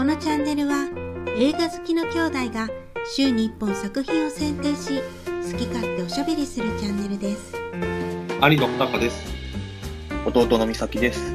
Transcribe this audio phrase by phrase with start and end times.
[0.00, 0.88] このチャンネルは
[1.36, 2.70] 映画好きの兄弟が
[3.14, 7.52] 週に1本作品を選定し好き勝手おしゃべりするチャンネルです
[8.40, 9.30] 兄の穂高です。
[10.24, 11.34] 弟の美咲です。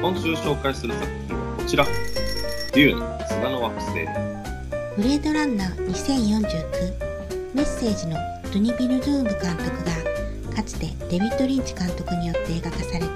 [0.00, 1.84] 今週紹介する作品はこちら。
[2.72, 3.92] デューン、砂の惑星。
[4.96, 9.70] ブレードランナー2049メッセージのドゥニ・ビルドゥーム監督
[10.48, 13.06] がかつてデビッド・リンチ監督によって映画化された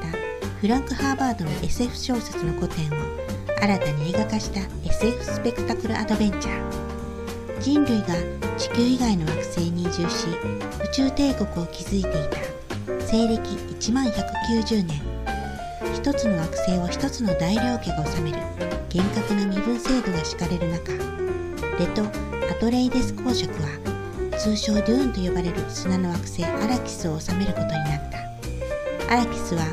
[0.61, 3.21] フランク・ハーバードの SF 小説の古典を
[3.61, 7.61] 新たに映画化した SF スペクタクルアドベンチャー。
[7.61, 8.07] 人類が
[8.57, 10.29] 地球以外の惑星に移住し
[10.83, 12.39] 宇宙帝国を築いていた。
[13.05, 15.03] 西暦1万190年。
[15.95, 18.39] 一つの惑星を一つの大領家が治める。
[18.89, 20.93] 厳格な身分制度が敷かれる中。
[21.79, 22.03] レト・
[22.51, 23.69] アトレイデス公爵は
[24.39, 29.13] 通称デューンと呼ばれる砂の惑星アラキスを治めることになった。
[29.13, 29.65] アラキスは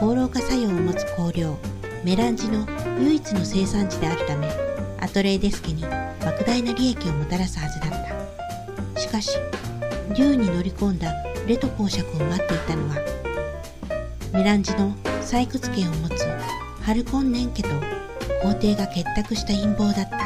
[0.00, 1.56] 放浪化作用を持つ香料
[2.04, 2.66] メランジの
[3.00, 4.48] 唯一の生産地であるため
[5.00, 7.90] アトレイデス家に莫大な利益をもたらすはずだっ
[8.94, 9.00] た。
[9.00, 9.36] しかし
[10.08, 11.12] デューンに乗り込んだ
[11.46, 12.96] レト公爵を待っていたのは
[14.32, 16.24] メランジの採掘権を持つ
[16.82, 17.68] ハルコンネン家と
[18.42, 20.18] 皇帝が結託した陰謀だった。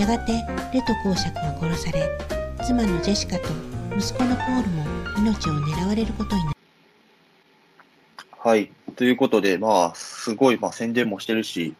[0.00, 0.32] やがて
[0.72, 2.10] レト公爵は殺され
[2.64, 3.48] 妻のジェシカと
[3.96, 4.84] 息子のポールも
[5.18, 6.56] 命を狙われることになる。
[8.38, 8.70] はい。
[8.96, 11.74] ということで、まあ、すごい、まあ、宣伝もしてるし、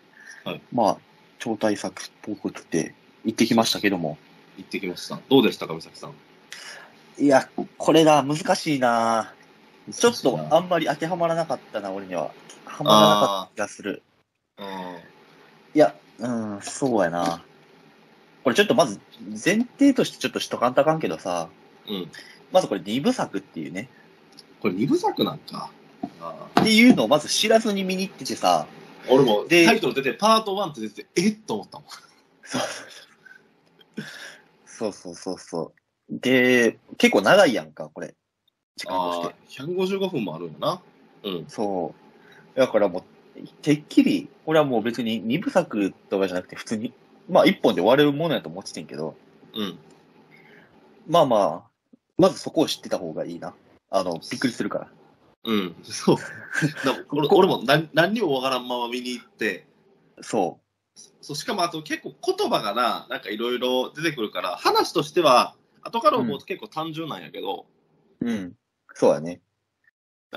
[0.45, 0.97] はいまあ、
[1.39, 4.19] 超大作っぽくて、行ってきましたけども。
[4.57, 5.19] 行ってきました。
[5.29, 6.15] どうでしたか、美咲さん？
[7.23, 9.33] いや、これだ、難しいな
[9.91, 12.31] ちょっと、ああんまり当てはまらなかったな、俺には。
[12.65, 14.03] はまらなかった気がする。
[14.59, 14.67] うん。
[15.75, 17.43] いや、うん、そうやな。
[18.45, 19.01] これちょっとまず、
[19.31, 21.49] 前提としてちょっとしとかんとあかんけどさ、
[21.89, 22.11] うん。
[22.53, 23.89] まずこれ二部作っていうね。
[24.61, 25.71] これ二部作なんか。
[26.21, 31.89] あっていうのをまず知らずに見に行っててさ、ー俺もでタイトル出て、パート1って出てて、えっと思ったもん。
[34.67, 35.73] そうそうそうそう。
[36.11, 38.15] で、結構長いやんか、これ。
[38.77, 40.83] 時間としああて。、155分もあるんやな。
[41.25, 41.45] うん。
[41.49, 41.95] そ
[42.55, 42.59] う。
[42.59, 43.05] だからも
[43.37, 46.93] う、てっきり、俺はもう別に二部作とかじゃなくて、普通に、
[47.29, 49.17] まあ一本で終われるものやと思っててんけど、
[49.55, 49.79] うん。
[51.09, 53.55] まあまあ、まずそこを知ってた方がいいな。
[53.91, 54.89] あの、びっくりするから。
[55.47, 55.77] うん。
[55.85, 56.17] そう。
[57.11, 59.67] 俺俺も何何にもわからんまま見に行って、
[60.21, 60.61] そ
[61.21, 67.67] そうしかもあと結構言葉がな、なんかいろいろ出てくるから、話としては、後から思うと結構単純なんやけど、
[68.21, 68.31] う。
[68.31, 68.55] うん。
[68.95, 69.41] そうやね。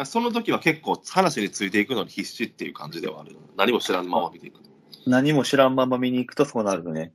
[0.06, 3.36] その時は結構話についていくのに必死っていう感じではある。
[3.58, 4.70] 何も知らんまま見ていくと。
[5.08, 7.14] 何も知らんまま見に行くとそうなるね。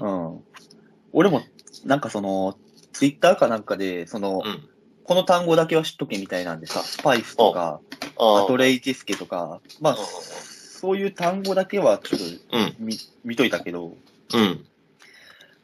[0.00, 0.44] うんうん。
[1.12, 1.42] 俺も、
[1.84, 2.58] なんかその、
[2.92, 4.68] ツイッターかなんかで、その、うん
[5.06, 7.80] この単語だけは知っとけみたいなんでさ、スパイスとか、
[8.18, 9.98] あアトレイティスケとか、まあ、うん
[10.76, 12.76] そういう単語だけはちょっとうん。
[12.78, 13.96] 見見といたけど、
[14.34, 14.66] うん。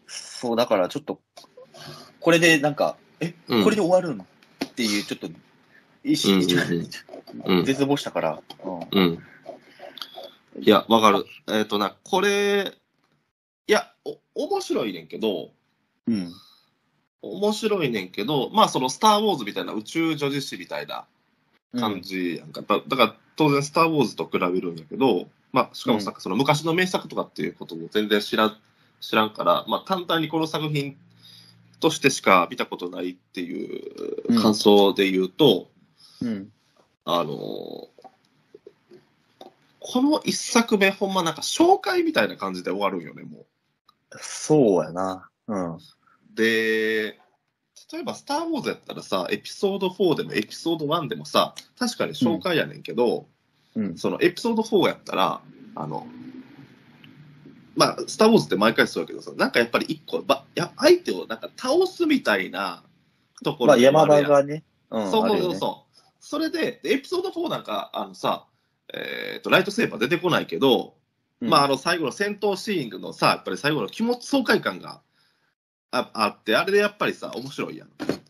[0.06, 1.20] そう、だからちょっと、
[2.20, 4.26] これでなんか、え、うんこれで終わるの
[4.64, 5.28] っていう、ちょっと、
[6.03, 9.19] 意識、うんうん絶望したから、うんうん。
[10.60, 11.26] いや、わかる。
[11.48, 12.72] えっ、とな、これ、
[13.66, 15.50] いや、お、面白いねんけど、
[16.06, 16.32] うん。
[17.22, 21.05] 面白いねんけど、まあそのスター・ウォーズみたいな宇宙女子誌みたいな
[21.78, 22.62] 感じやんか。
[22.62, 28.56] だだから当然スター・ウォーズと比べるんやけど、まあしかもさ、その昔の名作とかっていうことも全然知らん、
[29.00, 30.97] 知らんから、まあ簡単にこの作品
[31.81, 35.69] としてしか見たことないっていう感想で言うと、
[36.21, 36.50] うん。
[37.04, 37.93] あのー
[39.84, 43.47] この一作目ほんまなんか紹介みたいな感じで終わるんよね、もう。
[44.21, 45.28] そうやな。
[45.49, 45.78] うん。
[46.34, 47.19] で、
[47.93, 53.26] 例えば、スター・ウォーズやったらさ、エピソード4でもエピソード1でもさ、確かに紹介やねんけど、
[53.75, 53.98] うん。
[53.98, 55.41] そのエピソード4やったら、
[55.75, 56.06] あの、
[57.75, 62.82] まあ、スター・ウォーズって毎回そうやけどさ、なんかやっぱり一個、ばや相手をなんか倒すみたいな
[63.44, 65.10] ところまあ、山もるやん場がね、うん。
[65.10, 66.03] そうそうそうそう。
[66.21, 68.47] それで、でエピソード4なんか、あのさ、
[68.94, 70.94] えーと、ライトセーバー出てこないけど、
[71.41, 75.03] うんまあ、あの、最後の戦闘シーンのさ、やっぱり最後の気持ち爽快感が
[75.92, 77.89] ああって、あれでやっぱりさ、面白いやん。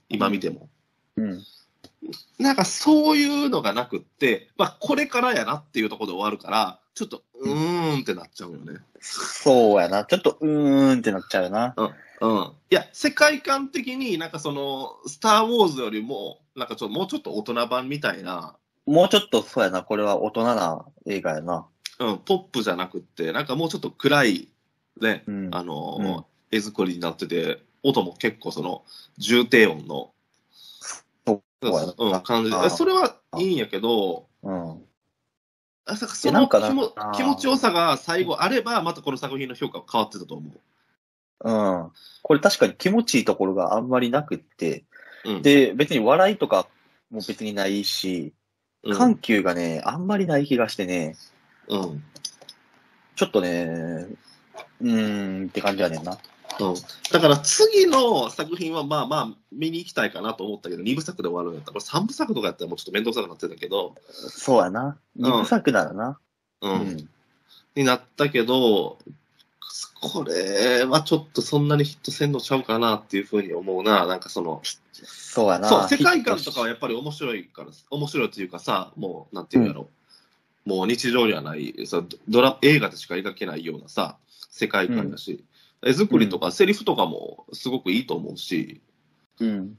[0.09, 0.69] 今見ても。
[1.17, 1.43] うん。
[2.39, 8.81] なんかそういうのがなくって、まあ、これからやなっていうところで終わるから、ちょっと、うーんってなっちゃうよね。
[9.01, 10.05] そうやな。
[10.05, 11.75] ちょっと、うーんってなっちゃうな。
[11.77, 12.53] うん。
[12.71, 18.57] いや、世界観的になんかその、スター・ウォーズよりも、なんかちょっともうちょっと大人版みたいな、
[18.87, 19.85] もうちょっと、そうやな。
[19.85, 21.67] これは大人な映画やな。
[22.01, 24.49] うん、ポップじゃなくって、なんかもうちょっと暗い、
[25.01, 25.49] ね、うん。
[25.53, 28.85] あのーうん絵作りになってて、音も結構その、
[29.19, 30.13] 重低音の、
[31.27, 31.43] そ
[31.99, 34.83] うん、感じで、それはいいんやけど、うん。
[35.85, 40.49] あさその気も気持ちよさが最後あれば、またこの作品の評価は変わってたと思
[41.45, 41.91] うん。
[42.23, 44.85] これ確かに気持ちいいところがあんまりなくって、
[45.25, 45.31] う。
[45.31, 46.69] うん、で、別に笑いとか
[47.11, 48.33] も別にないし、
[48.85, 51.17] うん、緩急がね、あんまりない気がしてね、
[51.69, 52.05] うん。
[53.17, 54.07] ちょっとね、
[54.81, 56.19] うーんって感じやねんな。
[56.61, 56.75] うん、
[57.13, 64.97] だから次の作品はまあまあ見に行きたいかなと思ったけど、2部作で終わるんやったら、これ3部作とかやったらもうちょっと面倒くさくなってたけど、そうやな。
[65.17, 66.19] 二部作ならな。
[66.61, 67.09] うん、うん。
[67.75, 68.99] になったけど、
[70.03, 74.61] これはちょっとそんなにヒットせんのちゃうかなっていうふうに思うな、なんかその、
[74.93, 75.69] そうやな。
[75.69, 79.89] そう、世界観とかはやっぱり面白いから、面白いというかさ、もう、なんていうんやろ、
[80.65, 84.17] もう日常にはない、さドラ映画でしか描けないようなさ、
[84.51, 85.45] 世界観だし、
[85.85, 88.81] 絵作りとかセリフとかもすごくいいと思うし、
[89.41, 89.79] うん。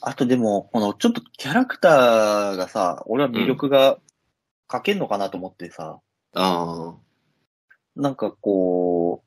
[0.00, 3.98] あとでも、このちょっとキャラクターがさ、俺は魅力が
[4.70, 6.00] 書けんのかなと思ってさ、
[6.34, 6.94] あ
[7.96, 9.22] なんかこ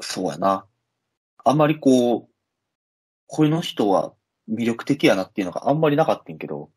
[0.00, 0.66] う、そうやな。
[1.44, 2.28] あんまりこう、
[3.26, 4.12] この人は
[4.50, 6.70] 魅力的やなっていうのがあんまりなかったんけど、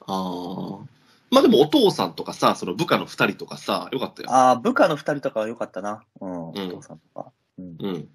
[0.00, 0.95] あ、ああ。
[1.30, 4.30] まあでもお父さんとかさ、その部下の二人とかさ、よかったよ。
[4.30, 6.02] ああ、部下の二人とかは良かったな。
[6.20, 7.32] うん、おうん父さんとか。
[7.58, 7.76] うん。
[7.80, 8.08] うん。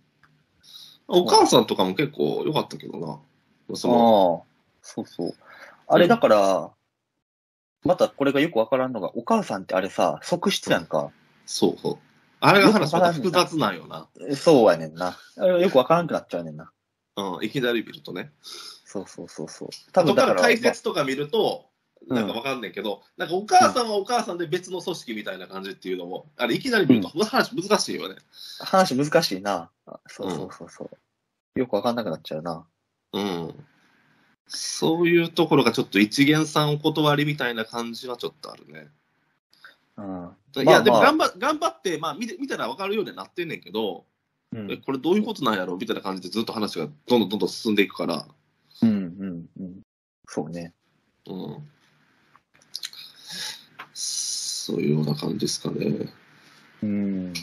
[1.07, 3.19] お母さんとかも結構良かったけどな。
[3.75, 5.33] そのああ、そうそう。
[5.87, 6.71] あれだから、
[7.83, 11.11] またこれがよくわからんのが、お母さんってあれさ、側室やんか。
[11.45, 11.97] そうそう。
[12.39, 14.07] あれが話また複雑なんよな。
[14.35, 15.17] そうやねんな。
[15.37, 16.71] あれよくわからんくなっちゃうねんな。
[17.17, 18.31] うん、いきなり見るとね。
[18.85, 19.69] そうそうそうそう。
[19.91, 21.70] 多後分だからら、か解説とか見ると、うん
[22.07, 28.15] なんかわかんないけど、なんかお母さんはお母さんで別の組織みたいな感じっていうのも、あれいきなり見ると話難しいよね。
[28.59, 29.69] 話難しいな。
[29.85, 30.89] あそうそうそうそ
[31.55, 31.59] う。
[31.59, 32.65] よくわかんなくなっちゃうな。
[33.13, 33.53] うん。
[34.47, 38.87] そういうところがちょっと一元さんお断りみたいな感じはちょっとあるね。
[39.97, 40.05] うん。
[40.55, 44.05] いや、まあでもまあ頑張頑張って、まあ見て見たらわかるようになってんねんけど、
[44.53, 45.77] うんえこれどういうことなんやろ？
[45.77, 48.25] みたいな感じでずっと話がどんどんどんどん進んでいくから、
[48.81, 49.81] うんうんうん。
[50.27, 50.73] そうね。
[51.27, 51.69] うん。
[54.71, 56.07] そういうような感じですかね。
[56.81, 57.33] うん。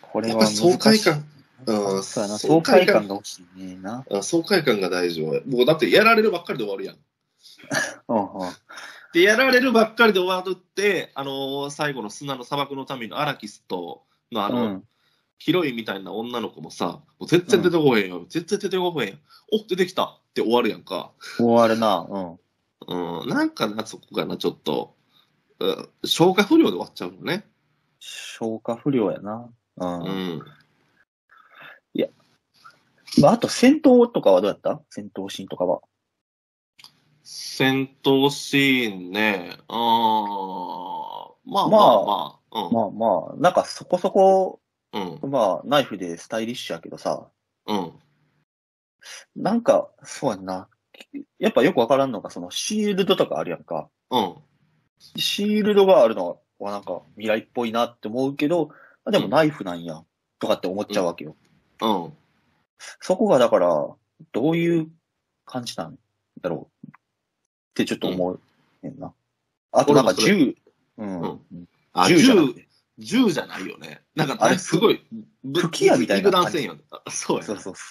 [0.00, 0.46] これは。
[0.46, 1.26] 爽快感。
[1.66, 2.02] うん。
[2.02, 4.06] 爽爽快感が欲しいねんな。
[4.10, 5.42] あ爽快感が大事よ。
[5.46, 6.96] もうだってやられるばっかりで終わるやん。
[8.08, 8.52] うんうん。
[9.12, 14.84] で、やられるばっかりで終わるって、あのー最後の砂の砂漠の民のアラキスとのあの、うん
[15.40, 18.26] ヒロインみたいな女の子もさ、もう全然出てこへんよ。
[18.28, 19.18] 全然出てこへんやん。
[19.52, 21.12] お、出てきたって終わるやんか。
[21.36, 22.04] 終わるな。
[22.10, 22.38] うん。
[22.88, 24.96] うん、なんかな、そこがな、ちょっと、
[25.60, 25.88] うん。
[26.04, 27.46] 消化不良で終わっちゃうのね。
[28.00, 29.48] 消化不良やな。
[29.76, 30.02] うん。
[30.02, 30.42] うん。
[33.20, 34.80] まあ、あと戦闘とかはどうやった？
[34.90, 35.80] 戦闘シーンとかは。
[37.24, 39.76] 戦闘シーンね、あー。
[41.46, 42.38] まあままああ。
[42.50, 44.60] まあ、まあまあ、なんかそこそこ、
[44.92, 47.28] うん、うん、まあ、ナイフでスタイリッシュやけどさ、
[47.66, 47.92] うん、
[49.34, 50.68] なんか、そうやんな。
[51.38, 53.88] やっぱよくわからんのが、そのシールドとかあるやんか。
[54.10, 54.34] うん。
[55.16, 58.70] シールドがあるのはなんか未来っぽいなって思うけど、
[59.04, 60.04] あでもナイフなんや、
[60.38, 61.36] とかって思っちゃうわけよ。
[61.80, 62.12] うん。
[63.00, 63.88] そこがだから、
[64.32, 64.90] どういう
[65.44, 65.98] 感じなん
[66.40, 66.88] だろう？
[66.88, 66.92] っ
[67.74, 68.40] てちょっと思う
[68.82, 69.12] ねんな。
[69.72, 70.56] あとなんか銃、
[70.96, 71.20] うん。
[71.22, 74.02] うんあ、銃じゃなく銃て、銃じゃないよね。
[74.14, 75.04] なんか、あれすごい、
[75.42, 76.82] ぶ吹き矢みたいな肉弾戦よね。
[76.90, 77.46] あそうやな。
[77.46, 77.84] そうそうそう。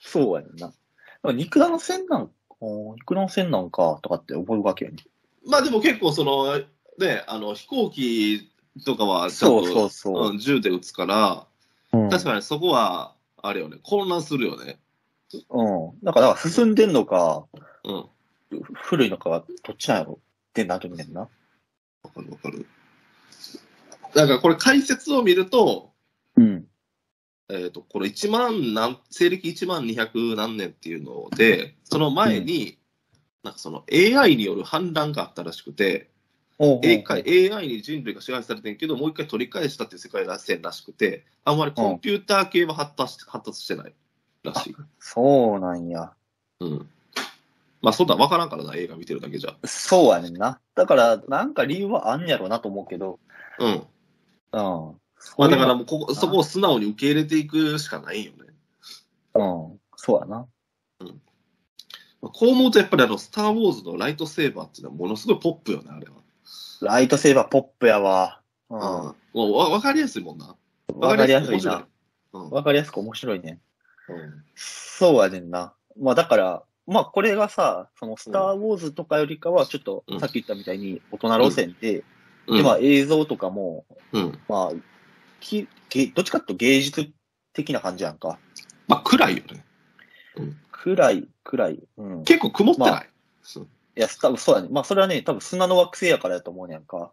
[0.00, 0.72] そうやねんな。
[1.24, 4.98] 肉弾戦なん、おー肉弾戦なんか、とかって思うわけやね
[5.46, 6.58] まあでも結構その、
[6.98, 8.50] ね、あの、飛行機
[8.84, 10.30] とかはちゃんとそうそうそう。
[10.30, 11.46] うん銃で撃つから、
[11.92, 14.78] うん確かにそこは、あれよね、混乱するよね。
[15.50, 16.04] うん。
[16.04, 17.46] だから、進んでんのか、
[17.84, 17.94] うん。
[17.94, 18.06] わ
[18.74, 21.28] 古いのか、どっちなんやろってなるねんな。
[22.18, 22.66] かるわかる。
[24.14, 25.92] だからこれ解説を見ると、
[26.36, 26.67] うん。
[27.50, 32.78] えっ、と、これ1万何、西暦1万200何年っていうので、その前に、
[33.42, 36.10] なんかその AI による反乱があったらしくて、
[36.60, 43.94] AI, に人類が支配されてんけど、もう一回取り返したっていう世界線らしくて、あんまりコンピューター系は発達し発達してない
[44.42, 44.76] らしい。
[44.98, 46.12] そうなんや。
[46.60, 46.88] うん。
[47.80, 49.54] まあ、そんなん分からんからな、映画見てるだけじゃ。
[49.64, 50.60] そうやねんな。
[50.74, 53.20] だから、なんか理由はあんねやろうなと思うけど、
[53.60, 53.86] うん。
[54.52, 55.00] うん。
[55.36, 58.38] まあ、だからもうここ、そこを素直に受け入れていくしかないよね。
[59.34, 59.42] う
[59.74, 59.80] ん。
[59.96, 60.46] そうやな。
[62.20, 66.16] まあこう思うと、やっぱりあの、スター・ウォーズのライトセーバーっていうのはものすごいポップよね、あれは。
[66.80, 68.40] ライトセーバーポップやわ。
[68.70, 68.80] ううん。
[68.80, 68.82] ん。
[68.82, 70.56] もうわ分かりやすいもんな。
[70.94, 71.86] わかりやすいな。
[72.32, 72.50] うん。
[72.50, 73.60] わかりやすく面白いね。
[74.08, 75.74] うんそうやねんな。
[76.00, 82.04] まあだから、まあこれがさ、そのスターウォーズとかよりかは、ちょっとうんさっき言ったみたいに大人路線で、
[82.46, 82.56] うん。
[82.56, 84.38] で、まあ映像とかも、うん。
[84.48, 84.72] まあ、
[85.40, 87.10] きげどっちかっていうと芸術
[87.52, 88.38] 的な感じやんか。
[88.86, 89.64] まあ、暗いよね。
[90.70, 91.80] 暗い、暗い。
[91.96, 92.20] うん。
[92.22, 93.04] い結構曇ってない、ま
[93.42, 94.68] そうや、多分そうやね。
[94.70, 97.12] まあそれはね、多分砂の惑星やからやと思うねやんか。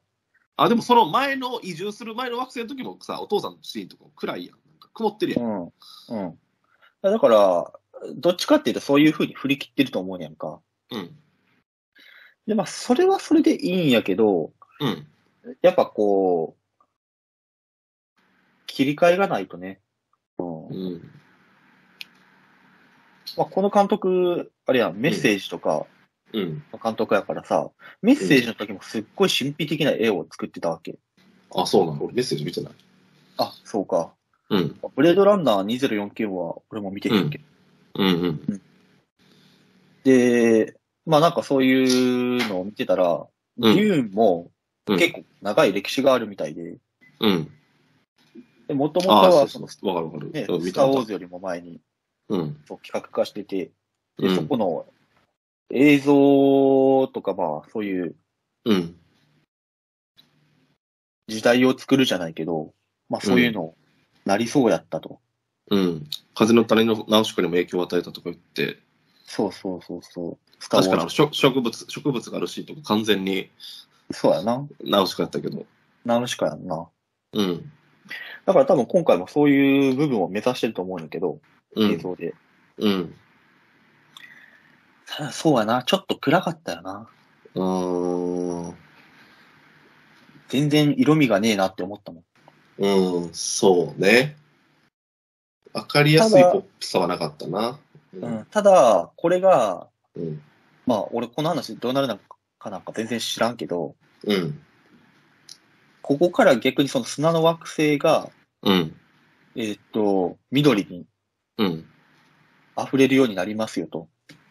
[0.58, 4.56] あ、でもその前の移住する前の惑星の時もさ、お父さんのシーンとか暗いやん。
[4.56, 5.44] なんか曇ってるやん。
[5.44, 5.72] うん。
[6.10, 6.40] うん。
[7.02, 7.72] だから、
[8.16, 10.60] どっちかっていうとそういう風に振り切ってると思うねやんか。
[10.92, 11.16] うん。
[12.48, 15.08] で、まあそれはそれでいいんやけど、うん。
[15.62, 16.65] やっぱこう、
[18.76, 19.80] 切り替えがないとね。
[20.38, 20.68] うん。
[20.68, 21.12] うん。
[23.38, 25.86] まあこの監督、あれやん、メッセージとか
[26.34, 26.62] うん。
[26.74, 27.70] の監督やからさ、
[28.02, 31.00] メッセージの時もすっごい神秘的な絵を作ってたわけ。
[31.56, 32.04] あ、そうなの？
[32.04, 32.74] 俺メッセージ見てない。
[33.38, 34.14] あ、そうか。
[34.50, 34.78] うん。
[34.94, 37.44] ブレードランナー2049は俺も見てへんけど。
[37.96, 38.12] うんう
[38.54, 38.62] ん。
[40.04, 43.26] で、まあなんかそういうのを見てたら、
[43.58, 44.52] うんデューンも
[44.86, 46.76] うん結構長い歴史があるみたいで、
[47.22, 47.50] うん。
[48.68, 49.88] で、もともとはそうそう。
[49.88, 50.32] わかるわかる。
[50.34, 51.06] スター・ウォー。
[51.06, 51.80] ズよりも前に
[52.30, 52.58] うん。
[52.68, 53.72] そう企画化してて、
[54.18, 54.86] で、うんそこの
[55.72, 58.16] 映像とかまあそういう
[58.66, 58.96] うん。
[61.28, 62.74] 時代を作るじゃないけど、
[63.10, 63.76] まあそういうの
[64.26, 65.20] なりそうやったと。
[65.72, 66.08] うん。
[66.36, 68.80] 風の谷のナウシカにも影響を与えたとか言って、
[69.26, 70.38] そうそうそうそう。
[70.70, 73.50] 確かに植植物、植物があるシーンとか完全に
[74.12, 74.68] そうやな。
[74.84, 75.66] ナウシカやったけど。
[76.06, 76.88] ナウシカやんな。
[77.34, 77.72] うん。
[78.46, 81.40] だから多分今回もそういう部分を目指してると思うんだけど、
[81.76, 81.92] うん。
[81.92, 82.34] 映像で。
[82.78, 83.16] うん。
[85.08, 85.84] ただそうやな。
[85.84, 87.10] ちょっと暗かったよな。
[87.56, 88.76] うーん。
[90.50, 92.24] 全然色味がねえなって思ったもん。
[92.78, 94.36] うん、そうね。
[95.74, 97.80] わかりやすいポップさはなかったな。
[98.14, 100.42] ううん、ただ、これが、うん。
[100.86, 102.20] まあ、俺この話どうなるの
[102.60, 104.65] かなんか全然知らんけど、うん。
[106.06, 108.30] ここから逆にその砂の惑星が、
[108.62, 108.96] うん。
[109.56, 111.08] えーっと、緑に
[111.58, 111.86] うん。
[112.78, 114.08] 溢れるようになりますよと、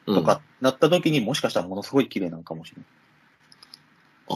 [0.06, 2.87] うんとか、なった時にもしかしたらものすごい綺麗なのかもしれない。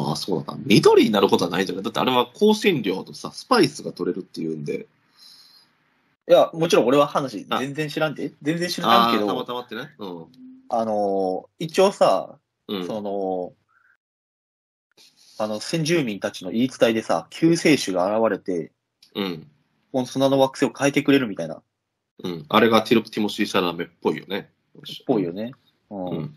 [0.08, 0.60] ああ、そうだな。
[0.64, 1.82] 緑になることはないんじゃない？
[1.82, 4.86] だってあれは香辛料とさ、スパイスが取れるっていうんで。
[6.28, 8.32] いや、もちろん俺は話あ全然知らんで。
[8.42, 9.90] 全然知らああけど、たまたまってね。
[9.98, 10.26] うん。
[10.68, 12.86] あのー一応さ、うん。
[12.86, 13.54] その、
[15.38, 18.72] あの、先住民たちの言い伝えでさ、救世主が現れて、
[19.14, 19.46] うん。
[19.92, 21.62] この砂の惑星を変えてくれるみたいな、っ
[22.24, 22.46] うん。
[22.48, 24.50] あれがティロティモシー・シャラメっぽいよね。
[25.06, 25.52] ぽいよね。
[25.90, 26.06] うん。
[26.08, 26.32] うん。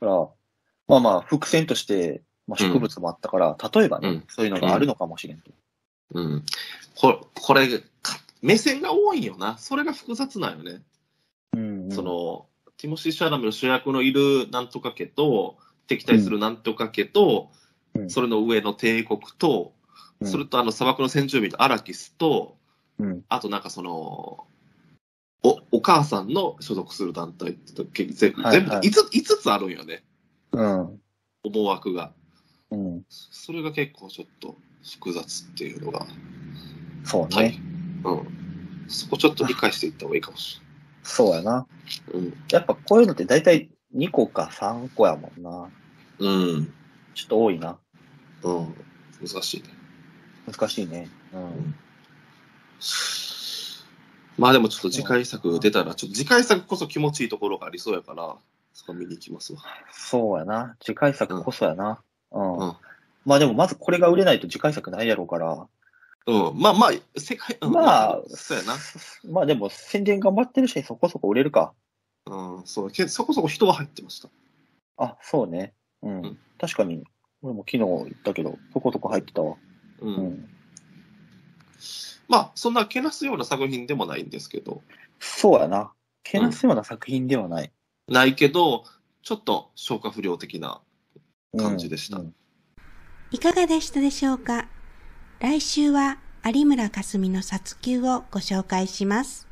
[0.00, 0.28] だから、
[0.86, 5.50] まあまあ、伏線として、まあ、植物もあったから、例えばね、うんそういうのがあるのかもしれんと。
[6.12, 6.44] うん。
[6.94, 7.66] ここれ、
[8.02, 9.56] か目線が多いんよな。
[9.56, 10.82] それが複雑なんよね。
[11.54, 11.92] うん、うん。
[11.92, 12.46] そ、の、
[12.76, 17.50] ティモシー・シャラメの主役のいるなんとか家と、敵対するなんとか家と、
[17.94, 19.72] うんそれの上の帝国と、
[20.20, 22.56] うんそれとあの砂漠の先住民のアラキスと、
[22.98, 23.22] うん。
[23.28, 24.46] あとなんかその、
[25.42, 30.04] お、お母さんの所属する団体って時全部、はいはい全部で 5, 5つあるんよね。
[30.52, 31.00] うん。
[31.42, 32.12] 思惑が。
[32.70, 33.02] うん。
[33.08, 36.06] それが結構ちょっと複雑っていうのが、
[37.04, 37.36] そうね。
[37.36, 37.60] はい。
[38.04, 38.88] うん。
[38.88, 40.60] そこちょっと理解していった方がいいかもし
[41.02, 41.66] そうやな。
[42.12, 42.32] れない。
[42.52, 45.70] やっぱこういうのって大体2個か3個やもんな。
[46.18, 46.28] うん。
[46.28, 46.74] うん。
[47.14, 47.78] ちょっと多いな。
[48.44, 48.74] うん。
[49.20, 49.68] 難しいね。
[50.46, 51.08] 難しいね。
[51.32, 51.74] うん。
[54.38, 58.36] まあでもちょっと次回作出たら、ちょっと次回作こそ気持ちいいところがありそうやから、
[58.72, 59.60] そこ見に行きますわ。
[59.92, 60.76] そうやな。
[60.80, 62.00] 次回作こそやな。
[62.32, 62.58] うん。
[62.58, 62.76] うん
[63.24, 65.66] まあでもまずこれが売れないと次回作ないやろうから。
[66.26, 66.58] うん。
[66.58, 68.74] まあまあ、世界、うんまあ、そうやな。
[69.30, 71.72] まあでも宣伝頑張ってるし、そこそこ売れるか。
[72.26, 72.90] うん、そう。
[72.90, 74.28] けそこそこ人は入ってました。
[74.98, 75.72] あ、そうね。
[76.02, 76.22] うん。
[76.22, 77.04] うん確かに、
[77.44, 79.56] 俺も昨日言ったけど、そこそこ入ってたわ。
[80.00, 80.08] う。
[80.08, 80.48] うんん。
[82.26, 84.82] まあ、そんなけなすような作品でもないんですけど、
[85.20, 85.92] そうやな。
[86.22, 87.70] けなすような作品ではない。
[88.08, 88.84] ないけど、
[89.22, 90.80] ちょっと消化不良的な
[91.58, 92.34] 感じでしたうん
[93.30, 94.68] いかがでしたでしょうか？
[95.40, 99.48] 来週は有村架純の殺球をご紹介します。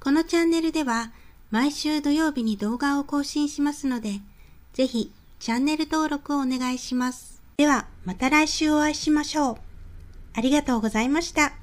[0.00, 1.12] このチャンネルでは
[1.50, 4.20] 毎週土曜日に動画を更新しますので、
[4.72, 5.12] ぜひ
[5.42, 7.42] チャンネル登録をお願いします。
[7.56, 9.56] ではまた来週お会いしましょう。
[10.34, 11.54] ありがとうございました。